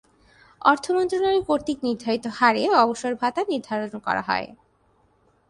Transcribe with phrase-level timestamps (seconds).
[0.61, 4.47] অর্থ মন্ত্রণালয় কর্তৃক নির্ধারিত হারে অবসরভাতা নির্ধারণ করা হয়।